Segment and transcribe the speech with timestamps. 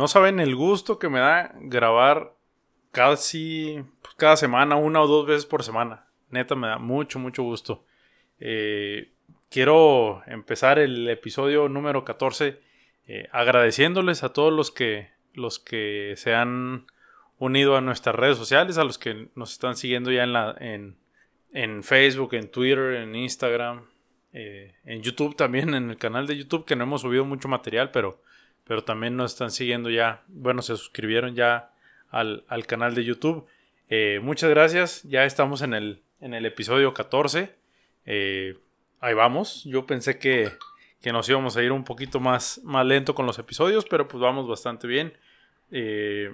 [0.00, 2.32] No saben el gusto que me da grabar
[2.90, 6.06] casi pues, cada semana, una o dos veces por semana.
[6.30, 7.84] Neta, me da mucho, mucho gusto.
[8.38, 9.12] Eh,
[9.50, 12.62] quiero empezar el episodio número 14
[13.08, 16.86] eh, agradeciéndoles a todos los que, los que se han
[17.36, 20.96] unido a nuestras redes sociales, a los que nos están siguiendo ya en, la, en,
[21.52, 23.84] en Facebook, en Twitter, en Instagram,
[24.32, 27.90] eh, en YouTube también, en el canal de YouTube, que no hemos subido mucho material,
[27.90, 28.22] pero,
[28.70, 31.72] pero también nos están siguiendo ya, bueno, se suscribieron ya
[32.08, 33.44] al, canal de YouTube.
[33.88, 37.52] Eh, muchas gracias, ya estamos en el, en el episodio 14.
[38.06, 38.56] Eh,
[39.00, 40.52] ahí vamos, yo pensé que,
[41.02, 44.22] que, nos íbamos a ir un poquito más, más lento con los episodios, pero pues
[44.22, 45.14] vamos bastante bien.
[45.68, 46.32] ¿Qué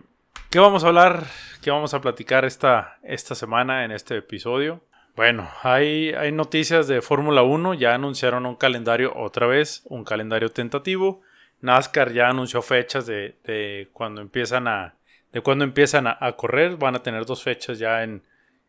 [0.56, 1.24] vamos a hablar?
[1.62, 4.84] ¿Qué vamos a platicar esta, esta semana en este episodio?
[5.16, 10.50] Bueno, hay, hay noticias de Fórmula 1, ya anunciaron un calendario otra vez, un calendario
[10.50, 11.22] tentativo.
[11.60, 14.94] NASCAR ya anunció fechas de, de cuando empiezan a
[15.32, 18.22] de cuando empiezan a, correr, van a tener dos fechas ya en,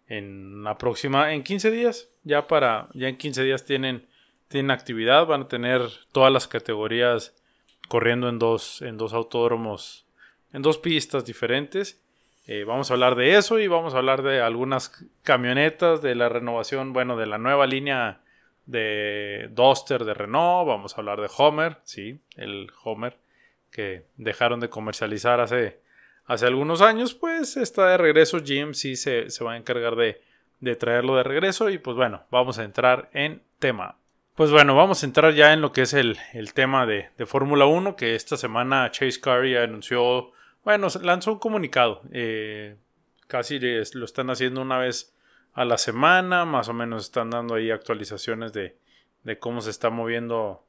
[0.08, 4.06] en la próxima en 15 días, ya para ya en 15 días tienen
[4.50, 7.36] tienen actividad, van a tener todas las categorías
[7.88, 10.06] corriendo en dos en dos autódromos
[10.52, 12.02] en dos pistas diferentes.
[12.48, 16.30] Eh, vamos a hablar de eso y vamos a hablar de algunas camionetas, de la
[16.30, 18.22] renovación, bueno, de la nueva línea
[18.68, 20.68] de Duster de Renault.
[20.68, 23.18] Vamos a hablar de Homer, sí, el Homer
[23.72, 25.80] que dejaron de comercializar hace,
[26.26, 28.38] hace algunos años, pues está de regreso.
[28.38, 30.22] GMC se, se va a encargar de,
[30.60, 33.98] de traerlo de regreso y pues bueno, vamos a entrar en tema.
[34.36, 37.26] Pues bueno, vamos a entrar ya en lo que es el, el tema de, de
[37.26, 40.32] Fórmula 1, que esta semana Chase Carey anunció
[40.68, 42.02] bueno, lanzó un comunicado.
[42.12, 42.76] Eh,
[43.28, 45.16] casi lo están haciendo una vez
[45.58, 46.46] a la semana.
[46.46, 48.78] Más o menos están dando ahí actualizaciones de,
[49.40, 50.64] cómo se está moviendo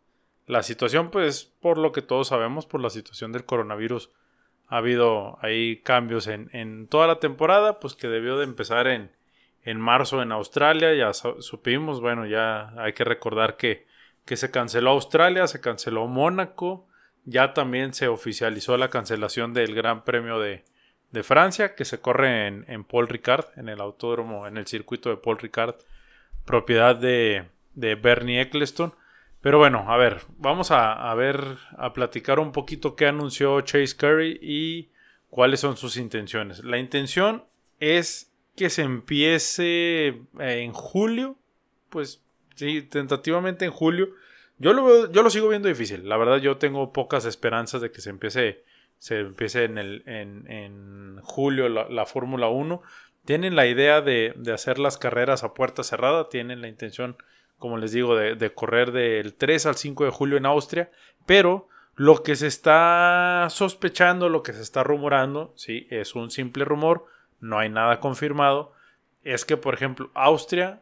[0.47, 1.11] la situación.
[1.11, 4.11] Pues por lo que todos sabemos, por la situación del coronavirus,
[4.67, 7.79] ha habido ahí cambios en, toda la temporada.
[7.81, 9.13] Pues que debió de empezar en,
[9.63, 10.95] en marzo en Australia.
[10.95, 13.87] Ya supimos, bueno, ya hay que recordar que,
[14.25, 16.89] que se canceló Australia, se canceló Mónaco
[17.25, 20.65] ya también se oficializó la cancelación del Gran Premio de,
[21.23, 25.39] Francia, que se corre en, Paul Ricard, en el autódromo, en el circuito de Paul
[25.39, 25.77] Ricard,
[26.45, 28.95] propiedad de, Bernie Eccleston.
[29.41, 34.39] Pero bueno, a ver, vamos a, ver, a platicar un poquito qué anunció Chase Curry
[34.43, 34.91] y
[35.31, 36.65] cuáles son sus intenciones.
[36.65, 37.45] La intención
[37.79, 41.37] es que se empiece en julio,
[41.89, 42.23] pues
[42.57, 44.11] sí, tentativamente en julio
[44.59, 46.09] yo lo, yo lo sigo viendo difícil.
[46.09, 48.65] La verdad, yo tengo pocas esperanzas de que se empiece,
[48.99, 52.83] se empiece en, el, en, julio la, Fórmula 1.
[53.25, 56.29] Tienen la idea de, hacer las carreras a puerta cerrada.
[56.29, 57.17] Tienen la intención,
[57.59, 60.91] como les digo, de, correr del 3 al 5 de julio en Austria.
[61.27, 66.65] Pero lo que se está sospechando, lo que se está rumorando, sí, es un simple
[66.65, 67.07] rumor.
[67.41, 68.73] No hay nada confirmado.
[69.23, 70.81] Es que, por ejemplo, Austria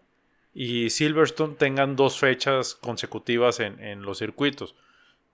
[0.59, 4.75] y Silverstone tengan dos fechas consecutivas en, los circuitos.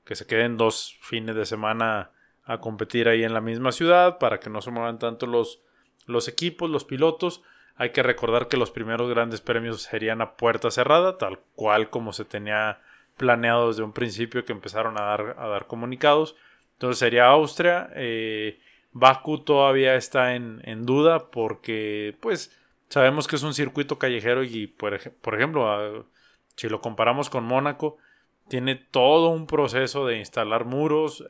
[0.04, 2.10] Que se queden dos fines de semana
[2.44, 5.62] a competir ahí en la misma ciudad para que no se muevan tanto los,
[6.06, 7.42] los equipos, los pilotos.
[7.76, 12.12] Hay que recordar que los primeros grandes premios serían a puerta cerrada, tal cual como
[12.12, 12.80] se tenía
[13.16, 16.36] planeado desde un principio que empezaron a dar, a dar comunicados.
[16.74, 17.90] Entonces sería Austria.
[17.94, 18.60] Eh,
[18.92, 22.58] Baku todavía está en, en duda porque pues
[22.92, 26.06] Sabemos que es un circuito callejero y, por, ejemplo,
[26.56, 27.96] si lo comparamos con Mónaco,
[28.48, 31.24] tiene todo un proceso de instalar muros.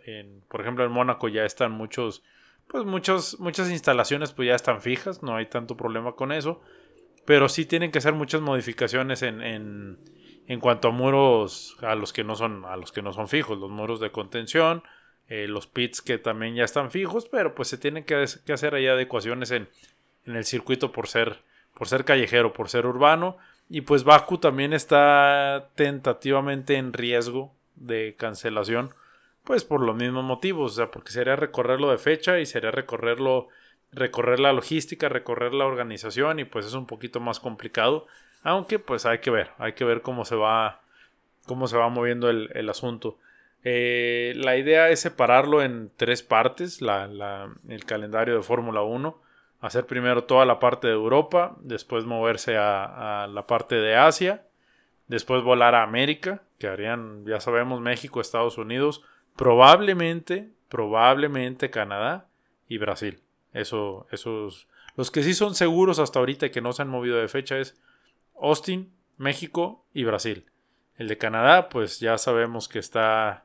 [0.48, 2.22] Por ejemplo, en Mónaco ya están muchos,
[2.66, 6.60] pues muchos, muchas instalaciones pues ya están fijas, no hay tanto problema con eso.
[7.24, 9.98] Pero sí tienen que hacer muchas modificaciones en, en,
[10.46, 13.58] en cuanto a muros a los que no son, a los que no son fijos,
[13.58, 14.82] los muros de contención,
[15.28, 18.74] eh, los pits que también ya están fijos, pero pues se tienen que, que hacer
[18.74, 19.68] ahí adecuaciones en,
[20.26, 21.38] en el circuito por ser
[21.74, 23.38] por ser callejero, por ser urbano.
[23.74, 28.90] Y pues Baku también está tentativamente en riesgo de cancelación,
[29.44, 33.48] pues por los mismos motivos, o sea, porque sería recorrerlo de fecha y sería recorrerlo,
[33.90, 38.06] recorrer la logística, recorrer la organización y pues es un poquito más complicado,
[38.42, 40.82] aunque pues hay que ver, hay que ver cómo se va,
[41.46, 43.16] cómo se va moviendo el, asunto.
[43.64, 49.31] Eh, la idea es separarlo en tres partes, el calendario de Fórmula 1
[49.62, 54.44] hacer primero toda la parte de Europa, después moverse a, la parte de Asia,
[55.06, 59.02] después volar a América, que harían, ya sabemos, México, Estados Unidos,
[59.36, 62.26] probablemente, probablemente Canadá
[62.68, 63.22] y Brasil.
[63.52, 64.66] Eso, esos,
[64.96, 67.56] los que sí son seguros hasta ahorita y que no se han movido de fecha
[67.58, 67.80] es
[68.40, 70.46] Austin, México y Brasil.
[70.96, 73.44] El de Canadá, pues ya sabemos que está,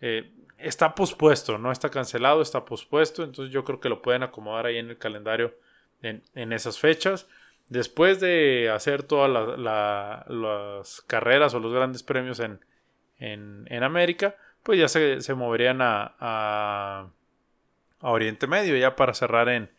[0.00, 3.22] eh, está pospuesto, no está cancelado, está pospuesto.
[3.22, 5.54] Entonces yo creo que lo pueden acomodar ahí en el calendario
[6.02, 7.28] en, esas fechas.
[7.68, 12.60] Después de hacer todas las carreras o los grandes premios en,
[13.18, 17.10] en, América, pues ya se, se moverían a, a,
[18.00, 19.70] Oriente Medio, ya para cerrar en,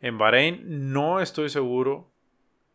[0.00, 0.92] en Bahrein.
[0.92, 2.10] No estoy seguro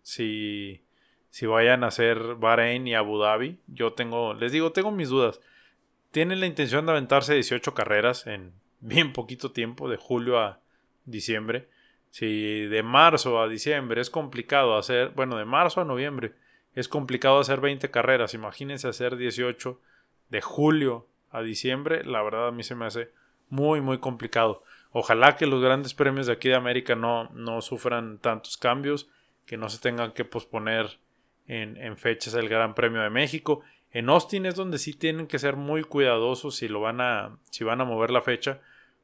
[0.02, 0.84] si,
[1.30, 3.60] si vayan a hacer Bahrein y Abu Dhabi.
[3.68, 5.40] Yo tengo, les digo, tengo mis dudas.
[6.14, 10.60] Tienen la intención de aventarse 18 carreras en bien poquito tiempo, de julio a
[11.06, 11.68] diciembre.
[12.12, 16.34] Si de marzo a diciembre es complicado hacer, bueno, de marzo a noviembre
[16.76, 19.80] es complicado hacer 20 carreras, imagínense hacer 18
[20.30, 23.10] de julio a diciembre, la verdad a mí se me hace
[23.50, 24.64] muy, muy complicado.
[24.92, 29.10] Ojalá que los grandes premios de aquí de América no, no sufran tantos cambios,
[29.48, 31.00] que no se tengan que posponer
[31.48, 33.64] en, en, fechas el Gran Premio de México.
[33.94, 37.64] En Austin es donde sí tienen que ser muy cuidadosos si lo van a, si
[37.64, 38.60] van a mover la fecha,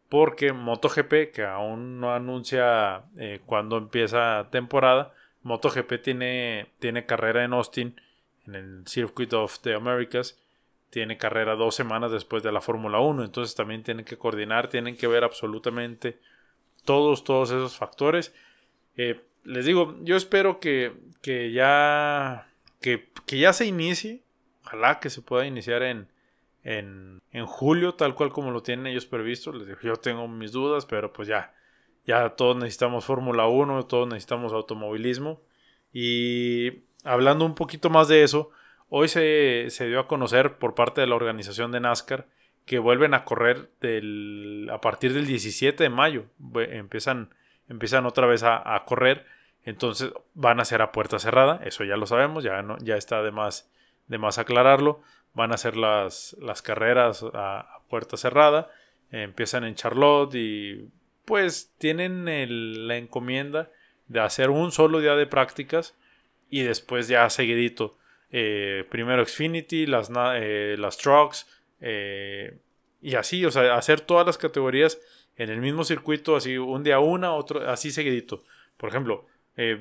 [0.09, 5.13] porque MotoGP, que aún no anuncia eh, cuándo empieza temporada,
[5.44, 8.01] MotoGP tiene, tiene carrera en Austin,
[8.47, 10.41] en el Circuit of the Americas,
[10.89, 14.97] tiene carrera dos semanas después de la Fórmula 1, entonces también tienen que coordinar, tienen
[14.97, 16.18] que ver absolutamente
[16.83, 18.33] todos, todos esos factores.
[18.97, 22.47] Eh, les digo, yo espero que, que ya,
[22.81, 24.24] que, que, ya se inicie,
[24.69, 26.07] ojalá que se pueda iniciar en,
[26.63, 29.51] en, en, julio, tal cual como lo tienen ellos previsto.
[29.51, 31.54] Les digo, yo tengo mis dudas, pero pues ya,
[32.06, 35.42] ya todos necesitamos Fórmula 1, todos necesitamos automovilismo.
[35.92, 38.51] Y hablando un poquito más de eso,
[38.89, 42.25] Hoy se, dio a conocer por parte de la organización de NASCAR
[42.66, 43.69] que vuelven a correr
[44.71, 46.25] a partir del 17 de mayo.
[46.56, 47.33] Empiezan,
[47.68, 49.25] empiezan otra vez a, correr.
[49.63, 51.62] Entonces van a ser a puerta cerrada.
[51.63, 52.44] Eso ya lo sabemos.
[52.44, 53.71] Ya, no, ya está de más,
[54.09, 55.01] de más aclararlo.
[55.33, 58.69] Van a ser las, las carreras a, puerta cerrada.
[59.11, 60.89] empiezan en Charlotte y
[61.23, 62.25] pues tienen
[62.88, 63.71] la encomienda
[64.07, 65.95] de hacer un solo día de prácticas
[66.50, 68.00] y después ya seguidito
[68.31, 71.47] eh, primero Xfinity, las, eh, las trucks,
[71.81, 72.59] eh,
[73.01, 75.00] y así, o sea, hacer todas las categorías
[75.35, 78.44] en el mismo circuito, así un día una, otro, así seguidito.
[78.77, 79.25] Por ejemplo,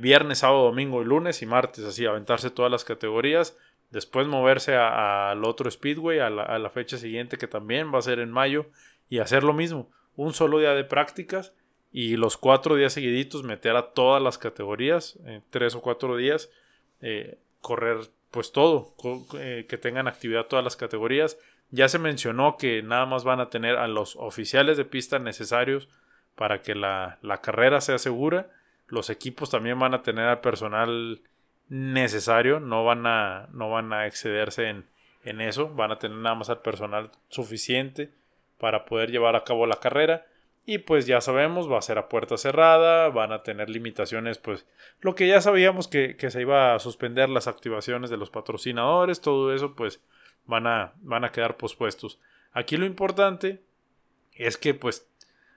[0.01, 3.57] viernes, sábado, domingo lunes y martes, así, aventarse todas las categorías,
[3.91, 8.31] después moverse al otro Speedway, a la, fecha siguiente que también va a ser en
[8.31, 8.67] mayo,
[9.09, 11.55] y hacer lo mismo, un solo día de prácticas
[11.91, 15.19] y los cuatro días seguiditos meter a todas las categorías,
[15.51, 16.51] tres o cuatro días,
[17.61, 18.95] correr pues todo,
[19.39, 21.39] eh, que tengan actividad todas las categorías.
[21.71, 25.89] Ya se mencionó que nada más van a tener a los oficiales de pista necesarios
[26.35, 28.51] para que la, carrera sea segura.
[28.87, 31.21] Los equipos también van a tener al personal
[31.69, 34.87] necesario, no van a, no van a excederse en,
[35.25, 38.11] en eso, van a tener nada más al personal suficiente
[38.59, 40.27] para poder llevar a cabo la carrera
[40.71, 44.67] y pues ya sabemos, va a ser a puerta cerrada, van a tener limitaciones, pues
[45.01, 49.55] lo que ya sabíamos que, se iba a suspender las activaciones de los patrocinadores, todo
[49.55, 50.03] eso pues
[50.45, 52.21] van a, van a quedar pospuestos.
[52.53, 53.63] Aquí lo importante
[54.35, 55.09] es que pues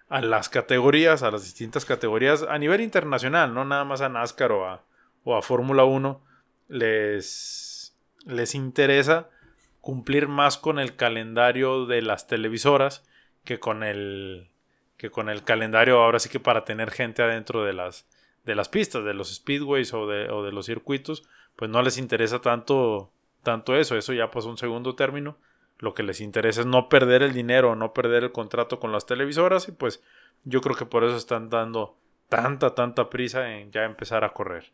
[0.08, 4.54] a las categorías, a las distintas categorías a nivel internacional, no nada más a NASCAR
[4.54, 4.82] o a,
[5.24, 6.22] o a Fórmula 1,
[6.68, 9.30] les, les interesa
[9.82, 13.04] cumplir más con el calendario de las televisoras
[13.44, 14.52] que con el
[15.02, 18.08] que con el calendario ahora sí que para tener gente adentro de las,
[18.46, 21.24] de las pistas, de los speedways o de, o de los circuitos,
[21.56, 23.10] pues no les interesa tanto,
[23.42, 25.38] tanto eso, eso ya pasó un segundo término.
[25.80, 29.08] Lo que les interesa es no perder el dinero, no perder el contrato con las
[29.08, 30.04] televisoras y pues
[30.44, 31.98] yo creo que por eso están dando
[32.30, 34.72] tanta, tanta prisa en ya empezar a correr.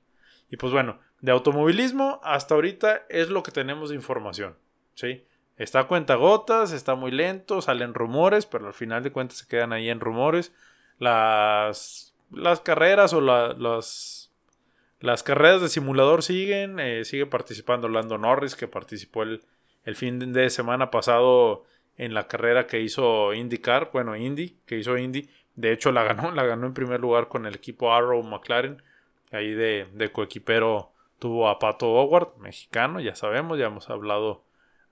[0.49, 4.57] Y pues bueno, de automovilismo hasta ahorita es lo que tenemos de información,
[4.93, 5.25] ¿sí?
[5.57, 9.47] Está a cuenta gotas, está muy lento, salen rumores, pero al final de cuentas se
[9.47, 10.53] quedan ahí en rumores.
[10.99, 14.31] Las, las carreras o las,
[14.99, 19.41] las carreras de simulador siguen, eh, sigue participando Lando Norris, que participó el,
[19.83, 21.63] el fin de semana pasado
[21.97, 25.29] en la carrera que hizo IndyCar, bueno, Indy, que hizo Indy.
[25.55, 28.83] De hecho, la ganó, la ganó en primer lugar con el equipo Arrow McLaren.
[29.31, 34.47] Ahí de, de coequipero tuvo a Pato Howard, mexicano, ya sabemos, ya hemos hablado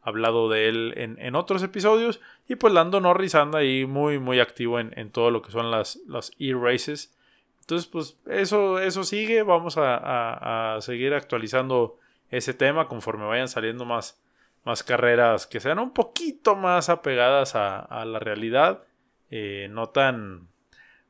[0.06, 2.22] hablado de él en, otros episodios.
[2.48, 6.00] Y pues Lando Norris anda ahí muy, muy activo en, todo lo que son las,
[6.08, 7.18] las e-races.
[7.62, 9.42] Entonces, pues eso, eso sigue.
[9.42, 11.98] Vamos a, seguir actualizando
[12.30, 14.22] ese tema conforme vayan saliendo más,
[14.64, 18.84] más carreras que sean un poquito más apegadas a, la realidad.
[19.32, 20.50] Eh, no tan.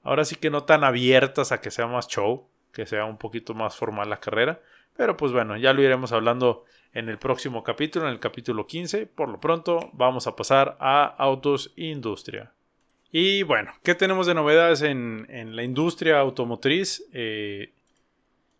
[0.03, 3.53] Ahora sí que no tan abiertas a que sea más show, que sea un poquito
[3.53, 4.61] más formal la carrera.
[4.95, 9.07] Pero pues bueno, ya lo iremos hablando en el próximo capítulo, en el capítulo 15.
[9.07, 12.51] Por lo pronto, vamos a pasar a autos industria.
[13.11, 17.03] Y bueno, ¿qué tenemos de novedades en, la industria automotriz?
[17.13, 17.71] Eh,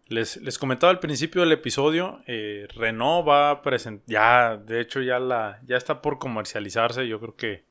[0.08, 5.20] les, comentaba al principio del episodio, eh, Renault va a presentar, ya, de hecho ya,
[5.20, 7.66] la, ya está por comercializarse, yo creo que,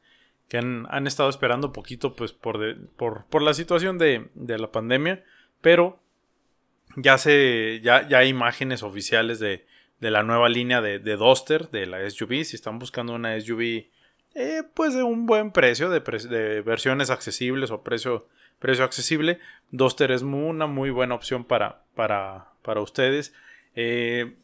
[0.57, 2.59] han, estado esperando poquito pues por,
[2.97, 5.25] por, la situación de, la pandemia,
[5.61, 6.01] pero
[6.97, 9.65] ya, se, ya, ya hay imágenes oficiales de,
[10.01, 13.87] la nueva línea de, de Duster, de la SUV, si están buscando una SUV
[14.35, 18.27] eh, pues de un buen precio, de, de versiones accesibles o precio
[18.59, 19.41] precio accesible.
[19.71, 23.35] Duster es una muy buena opción para, para, para ustedes.
[23.77, 24.37] Eh,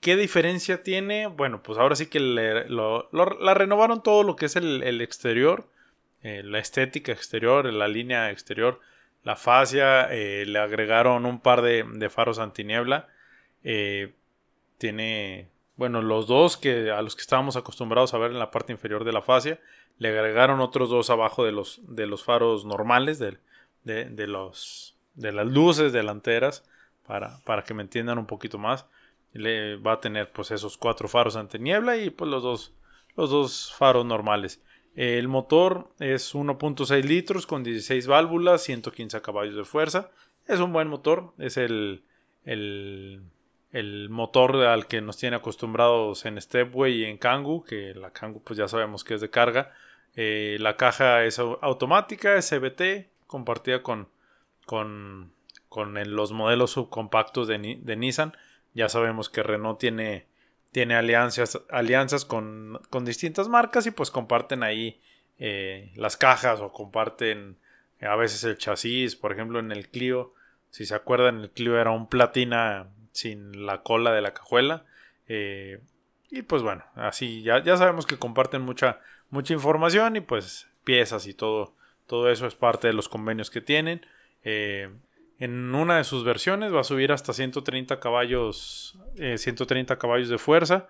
[0.00, 1.26] ¿Qué diferencia tiene?
[1.28, 5.68] Bueno, pues ahora sí que la renovaron todo lo que es el, exterior,
[6.22, 8.80] eh, la estética exterior, la línea exterior,
[9.24, 13.08] la fascia, eh, le agregaron un par de, de faros antiniebla.
[14.78, 18.72] tiene, bueno, los dos que a los que estábamos acostumbrados a ver en la parte
[18.72, 19.60] inferior de la fascia,
[19.98, 23.38] le agregaron otros dos abajo de los, de los faros normales del,
[23.84, 26.64] de, los, de las luces delanteras
[27.06, 28.86] para, para que me entiendan un poquito más.
[29.32, 32.72] Le va a tener pues esos cuatro faros ante niebla y pues los dos,
[33.16, 34.60] los dos faros normales.
[34.94, 40.10] El motor es 1.6 litros con 16 válvulas, 115 caballos de fuerza.
[40.46, 42.02] Es un buen motor, es el,
[42.44, 48.42] el, motor al que nos tiene acostumbrados en Stepway y en Kangoo, que la Kangoo
[48.42, 49.72] pues ya sabemos que es de carga.
[50.14, 54.08] Eh, la caja es automática, es CBT, compartida con,
[54.66, 55.32] con,
[55.68, 58.36] con los modelos subcompactos de, de, Nissan.
[58.74, 60.26] Ya sabemos que Renault tiene,
[60.72, 65.00] tiene alianzas, alianzas con, con distintas marcas y pues comparten ahí
[65.38, 67.56] eh, las cajas o comparten
[68.00, 69.14] eh, a veces el chasis.
[69.14, 70.34] Por ejemplo, en el Clio,
[70.70, 74.84] si se acuerdan, el Clio era un platina sin la cola de la cajuela.
[75.28, 75.80] Eh,
[76.30, 79.00] y pues bueno, así ya, ya sabemos que comparten mucha,
[79.30, 81.74] mucha información y pues piezas y todo
[82.12, 84.04] todo eso es parte de los convenios que tienen.
[85.42, 90.38] En una de sus versiones va a subir hasta 130 caballos, 130 eh, caballos de
[90.38, 90.86] fuerza.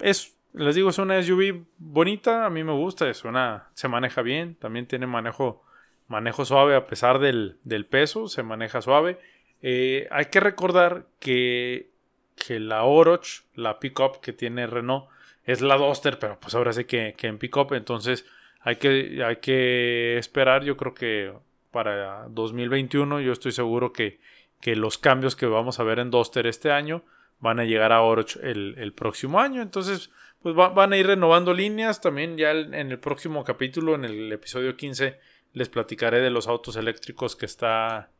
[0.00, 4.22] Es, les digo, es una SUV bonita, a mí me gusta, es una, se maneja
[4.22, 5.64] bien, también tiene manejo,
[6.06, 7.58] manejo suave a pesar del,
[7.90, 9.18] peso, se maneja suave.
[9.60, 11.90] Eh, hay que recordar que,
[12.36, 15.08] que la Oroch, la pickup que tiene Renault,
[15.42, 18.24] es la Duster, pero pues ahora sí que, que en pickup, entonces
[18.60, 21.32] hay que, hay que esperar, yo creo que
[21.70, 24.20] para 2021 yo estoy seguro que,
[24.60, 27.02] que los cambios que vamos a ver en Duster este año
[27.40, 29.62] van a llegar a Oroch el, el próximo año.
[29.62, 30.10] Entonces,
[30.42, 32.00] pues van a ir renovando líneas.
[32.00, 35.18] También ya en el próximo capítulo, en el episodio 15,
[35.52, 38.10] les platicaré de los autos eléctricos que está,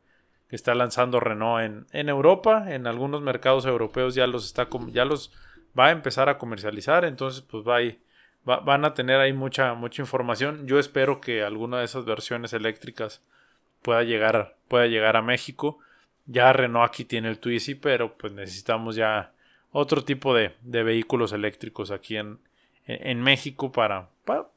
[0.49, 2.73] que está lanzando Renault en, Europa.
[2.73, 5.31] En algunos mercados europeos ya los está ya los
[5.77, 7.05] va a empezar a comercializar.
[7.05, 7.79] Entonces, pues va
[8.43, 10.67] van a tener ahí mucha, mucha información.
[10.67, 13.23] Yo espero que alguna de esas versiones eléctricas
[13.81, 15.79] pueda llegar, pueda llegar a México.
[16.25, 19.33] Ya Renault aquí tiene el Twizy, pero pues necesitamos ya
[19.71, 22.39] otro tipo de, vehículos eléctricos aquí en,
[22.85, 24.09] en, México para,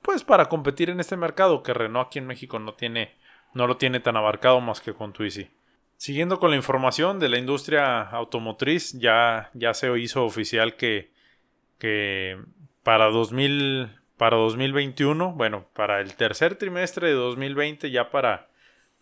[0.02, 3.12] pues para competir en este mercado que Renault aquí en México no tiene
[3.54, 5.48] no lo tiene tan abarcado más que con Twizy.
[5.96, 11.10] Siguiendo con la información de la industria automotriz, ya, ya se hizo oficial que,
[11.78, 12.36] que
[12.82, 18.48] para, 2000, para 2021, bueno, para el tercer trimestre de 2020, ya para,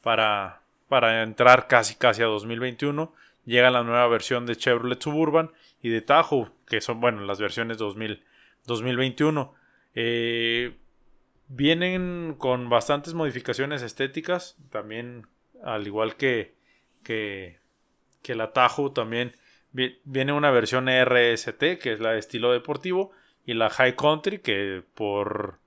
[0.03, 5.51] para, para entrar casi casi a 2021, llega la nueva versión de Chevrolet Suburban
[5.83, 8.23] y de Tahoe, que son, bueno, las versiones 2000,
[8.67, 9.55] 2021.
[9.95, 10.77] Eh,
[11.49, 15.27] vienen con bastantes modificaciones estéticas, también
[15.65, 16.55] al igual que,
[17.03, 17.59] que,
[18.23, 19.33] que la Tahoe, también
[19.73, 23.13] viene una versión RST, que es la de estilo deportivo,
[23.45, 25.59] y la High Country, que por,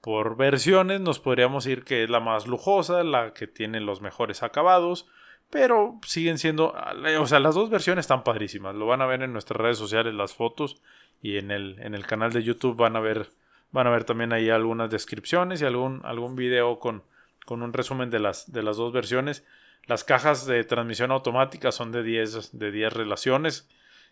[0.00, 4.42] por versiones nos podríamos decir que es la más lujosa, la que tiene los mejores
[4.42, 5.06] acabados,
[5.50, 6.74] pero siguen siendo,
[7.18, 10.14] o sea, las dos versiones están padrísimas, lo van a ver en nuestras redes sociales
[10.14, 10.80] las fotos
[11.20, 13.28] y en el, en el canal de YouTube van a ver,
[13.72, 17.02] van a ver también ahí algunas descripciones y algún, algún video con,
[17.44, 19.44] con un resumen de las, de las dos versiones.
[19.86, 23.68] Las cajas de transmisión automática son de 10, de 10 relaciones,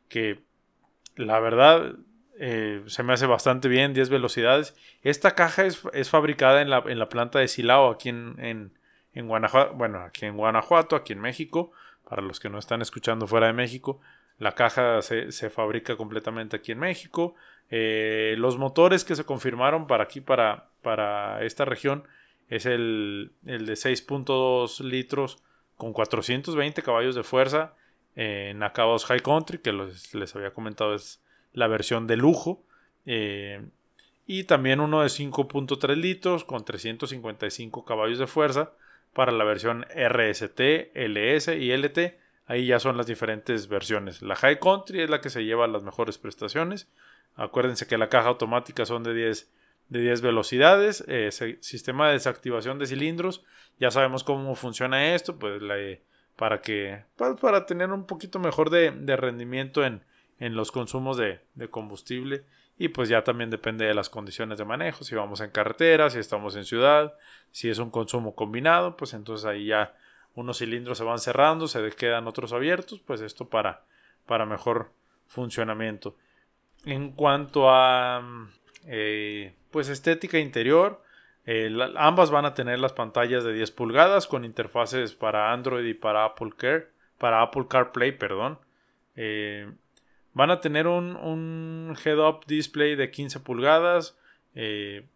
[0.08, 0.42] que
[1.16, 1.94] la verdad
[2.40, 4.76] eh, se me hace bastante bien, 10 velocidades.
[5.02, 8.72] Esta caja es, fabricada en la, en la, planta de Silao, aquí en,
[9.12, 11.72] en, Guanajuato, bueno, aquí en Guanajuato, aquí en México,
[12.08, 14.00] para los que no están escuchando fuera de México.
[14.38, 17.34] La caja se, fabrica completamente aquí en México.
[17.70, 22.04] Eh, los motores que se confirmaron para aquí, para, para esta región,
[22.48, 25.42] es el, el de 6.2 litros
[25.76, 27.74] con 420 caballos de fuerza
[28.14, 31.20] en acabados High Country, que les había comentado es
[31.52, 32.62] la versión de lujo.
[33.06, 33.62] Eh,
[34.26, 38.72] y también uno de 5.3 litros con 355 caballos de fuerza
[39.14, 40.60] para la versión RST,
[40.94, 42.18] LS y LT.
[42.46, 44.22] Ahí ya son las diferentes versiones.
[44.22, 46.88] La High Country es la que se lleva las mejores prestaciones.
[47.36, 49.50] Acuérdense que la caja automática son de 10,
[49.88, 51.04] de 10 velocidades.
[51.08, 53.44] Eh, sistema de desactivación de cilindros.
[53.78, 55.38] Ya sabemos cómo funciona esto.
[55.38, 55.62] Pues
[56.36, 57.04] para que
[57.40, 60.04] para tener un poquito mejor de, rendimiento en,
[60.38, 62.44] en, los consumos de, de, combustible.
[62.78, 65.04] Y pues ya también depende de las condiciones de manejo.
[65.04, 67.14] Si vamos en carretera si estamos en ciudad
[67.50, 69.94] si es un consumo combinado pues entonces ahí ya
[70.34, 73.82] unos cilindros se van cerrando se quedan otros abiertos pues esto para
[74.26, 74.92] para mejor
[75.26, 76.14] funcionamiento.
[76.84, 78.22] En cuanto a
[78.86, 81.02] eh, pues estética interior
[81.50, 85.94] eh, ambas van a tener las pantallas de 10 pulgadas con interfaces para Android y
[85.94, 88.58] para Apple Care, para Apple CarPlay, perdón.
[89.16, 89.72] Eh,
[90.34, 94.16] van a tener un, head-up display de 15 pulgadas
[94.54, 95.06] eh,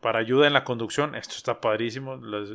[0.00, 1.14] para ayuda en la conducción.
[1.14, 2.16] Esto está padrísimo.
[2.16, 2.50] Les,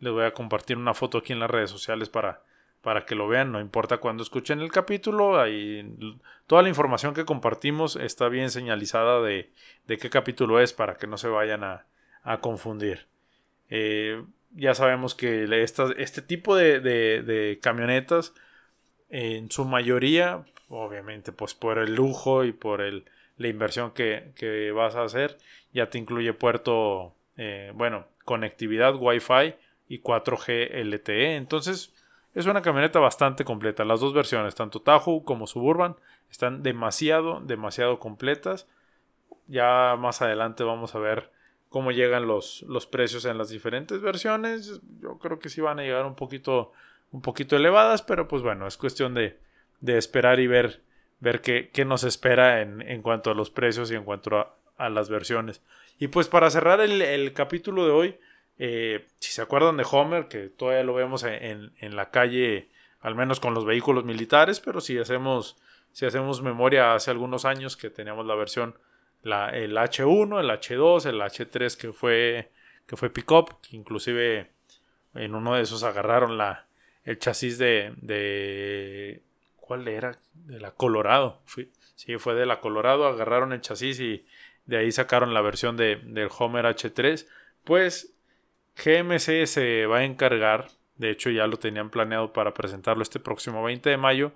[0.00, 2.42] voy a compartir una foto aquí en las redes sociales para,
[2.82, 3.52] para que lo vean.
[3.52, 5.40] No importa cuando escuchen el capítulo.
[5.40, 5.96] Ahí,
[6.46, 9.50] toda la información que compartimos está bien señalizada de,
[9.86, 11.86] de qué capítulo es para que no se vayan a,
[12.22, 13.06] a confundir.
[13.70, 14.22] Eh,
[14.54, 15.44] ya sabemos que
[15.96, 18.34] este tipo de, camionetas,
[19.08, 23.04] en su mayoría, obviamente, pues por el lujo y por el,
[23.36, 25.38] la inversión que, vas a hacer,
[25.72, 29.54] ya te incluye puerto, eh, bueno, conectividad Wi-Fi
[29.88, 31.36] y 4G LTE.
[31.36, 31.92] Entonces,
[32.34, 33.84] es una camioneta bastante completa.
[33.84, 35.96] Las dos versiones, tanto Tahoe como Suburban,
[36.30, 38.66] están demasiado, demasiado completas.
[39.48, 41.30] Ya más adelante vamos a ver
[41.68, 44.80] cómo llegan los, los precios en las diferentes versiones.
[45.00, 46.72] Yo creo que sí van a llegar un poquito,
[47.10, 49.38] un poquito elevadas, pero pues bueno, es cuestión de,
[49.82, 50.80] de esperar y ver,
[51.20, 54.56] ver qué, qué nos espera en, en, cuanto a los precios y en cuanto a,
[54.78, 55.60] a las versiones.
[55.98, 58.16] Y pues para cerrar el, el capítulo de hoy,
[58.58, 62.68] eh, si se acuerdan de Homer, que todavía lo vemos en, en, la calle,
[63.00, 65.56] al menos con los vehículos militares, pero si hacemos,
[65.90, 68.76] si hacemos memoria hace algunos años que teníamos la versión
[69.24, 72.50] el H1, el H2, el H3 que fue,
[72.86, 74.50] que fue pickup, que inclusive
[75.14, 76.66] en uno de esos agarraron la,
[77.04, 79.22] el chasis de
[79.72, 80.12] ¿cuál era?
[80.34, 81.40] De la Colorado.
[81.94, 84.26] sí, fue de la Colorado, agarraron el chasis y
[84.66, 87.26] de ahí sacaron la versión de, del Homer H3.
[87.64, 88.14] Pues
[88.76, 93.62] GMC se va a encargar, de hecho ya lo tenían planeado para presentarlo este próximo
[93.62, 94.32] 20 de mayo,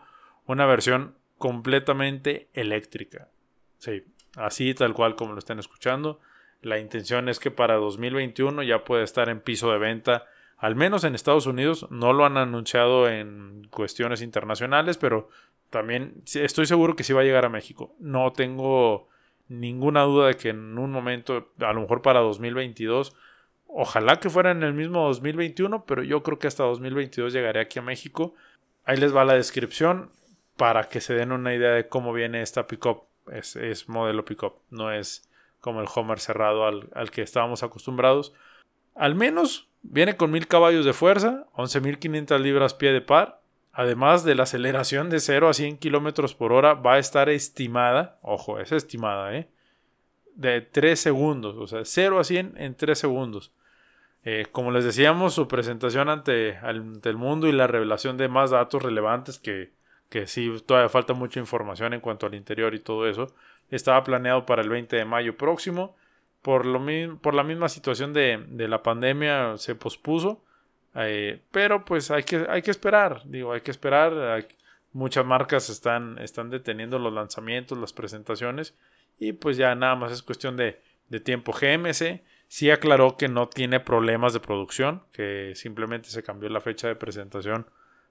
[0.46, 3.28] una versión completamente eléctrica.
[3.76, 4.04] Sí,
[4.36, 6.18] así tal cual como lo están escuchando.
[6.62, 10.24] La intención es que para 2021 ya pueda estar en piso de venta,
[10.56, 11.86] al menos en Estados Unidos.
[11.90, 15.28] No lo han anunciado en cuestiones internacionales, pero
[15.70, 17.94] también estoy seguro que sí va a llegar a México.
[17.98, 19.08] No tengo
[19.48, 23.14] ninguna duda de que en un momento, a lo mejor para 2022,
[23.68, 27.78] ojalá que fuera en el mismo 2021, pero yo creo que hasta 2022 llegaré aquí
[27.78, 28.34] a México.
[28.84, 30.10] Ahí les va la descripción
[30.56, 34.92] para que se den una idea de cómo viene esta pickup es, modelo pickup, no
[34.92, 35.28] es
[35.60, 38.32] como el Homer cerrado al, que estábamos acostumbrados.
[38.94, 43.40] Al menos viene con 1000 caballos de fuerza, 11.500 libras pie de par.
[43.72, 48.18] Además de la aceleración de 0 a 100 kilómetros por hora, va a estar estimada,
[48.22, 49.48] ojo, es estimada, ¿eh?
[50.34, 53.52] de 3 segundos, o sea, 0 a 100 en 3 segundos.
[54.24, 58.50] Eh, como les decíamos, su presentación ante, ante, el mundo y la revelación de más
[58.50, 59.72] datos relevantes que
[60.08, 63.28] que sí todavía falta mucha información en cuanto al interior y todo eso.
[63.70, 65.96] Estaba planeado para el 20 de mayo próximo.
[66.46, 70.44] Por, lo por la misma situación de, la pandemia se pospuso.
[70.94, 73.22] Eh, pero pues hay que, hay que esperar.
[73.24, 74.46] Digo, hay que esperar.
[74.92, 78.76] muchas marcas están, están deteniendo los lanzamientos, las presentaciones.
[79.18, 81.50] Y pues ya nada más es cuestión de, de tiempo.
[81.50, 85.02] GMC sí aclaró que no tiene problemas de producción.
[85.12, 87.66] Que simplemente se cambió la fecha de presentación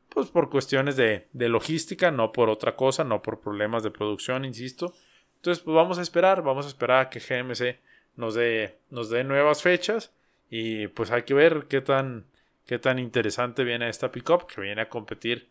[0.09, 4.93] pues por cuestiones de, logística, no por otra cosa, no por problemas de producción, insisto.
[5.37, 7.79] Entonces, pues vamos a esperar, vamos a esperar a que GMC
[8.15, 10.13] nos dé, nos nuevas fechas
[10.49, 12.25] y pues hay que ver qué tan,
[12.65, 15.49] qué tan interesante viene esta pickup que viene a competir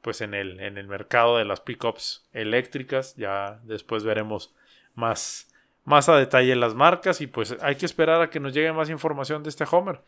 [0.00, 3.16] pues en el, en el mercado de las pickups eléctricas.
[3.16, 4.54] Ya después veremos
[4.94, 5.48] más,
[5.84, 8.90] más a detalle las marcas y pues hay que esperar a que nos llegue más
[8.90, 10.00] información de este Homer.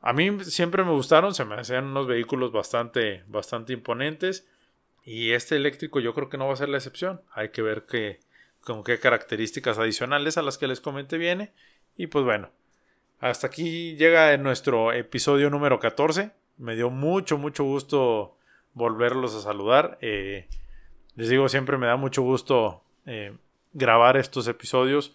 [0.00, 4.48] A mí siempre me gustaron, se me hacían unos vehículos bastante, bastante imponentes.
[5.04, 7.20] Y este eléctrico yo creo que no va a ser la excepción.
[7.32, 8.20] Hay que ver qué,
[8.66, 11.52] con qué características adicionales a las que les comenté viene.
[11.96, 12.50] Y pues bueno,
[13.20, 16.32] hasta aquí llega nuestro episodio número 14.
[16.58, 18.36] Me dio mucho, mucho gusto
[18.74, 19.98] volverlos a saludar.
[20.00, 20.48] Eh,
[21.14, 23.36] les digo, siempre me da mucho gusto eh,
[23.72, 25.14] grabar estos episodios.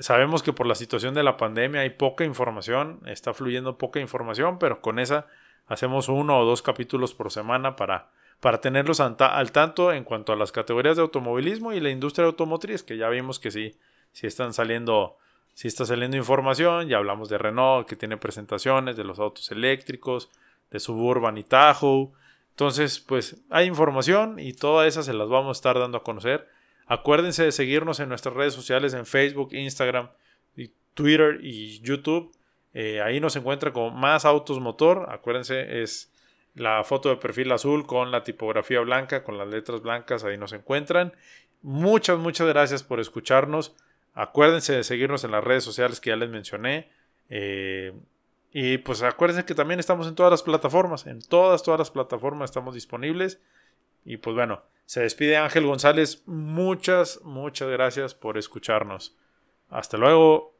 [0.00, 4.58] Sabemos que por la situación de la pandemia hay poca información, está fluyendo poca información,
[4.58, 5.28] pero con esa
[5.68, 10.36] hacemos uno o dos capítulos por semana para, para tenerlos al, tanto en cuanto a
[10.36, 13.76] las categorías de automovilismo y la industria automotriz, que ya vimos que sí,
[14.12, 15.18] sí están saliendo,
[15.52, 20.30] sí está saliendo información, ya hablamos de Renault, que tiene presentaciones de los autos eléctricos,
[20.70, 22.12] de Suburban y Tahoe.
[22.50, 26.48] Entonces, pues hay información y toda esa se las vamos a estar dando a conocer.
[26.86, 30.08] Acuérdense de seguirnos en nuestras redes sociales en Facebook, Instagram,
[30.94, 32.32] Twitter y YouTube.
[32.72, 35.06] Eh, ahí nos encuentra con más autos motor.
[35.10, 36.10] Acuérdense, es
[36.54, 40.24] la foto de perfil azul con la tipografía blanca, con las letras blancas.
[40.24, 41.12] Ahí nos encuentran.
[41.62, 43.74] Muchas, muchas gracias por escucharnos.
[44.14, 46.90] Acuérdense de seguirnos en las redes sociales que ya les mencioné.
[47.28, 47.92] Eh,
[48.52, 51.06] y pues acuérdense que también estamos en todas las plataformas.
[51.06, 53.40] En todas, todas las plataformas estamos disponibles.
[54.04, 56.22] Y pues bueno, se despide Ángel González.
[56.26, 59.16] Muchas, muchas gracias por escucharnos.
[59.68, 60.56] Hasta luego.